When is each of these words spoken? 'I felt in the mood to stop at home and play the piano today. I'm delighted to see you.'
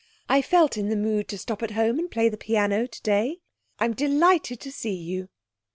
'I 0.29 0.41
felt 0.41 0.77
in 0.77 0.89
the 0.89 0.95
mood 0.95 1.27
to 1.27 1.37
stop 1.37 1.61
at 1.61 1.69
home 1.77 1.99
and 1.99 2.09
play 2.09 2.27
the 2.27 2.35
piano 2.35 2.87
today. 2.87 3.37
I'm 3.77 3.93
delighted 3.93 4.59
to 4.61 4.71
see 4.71 4.95
you.' 4.95 5.29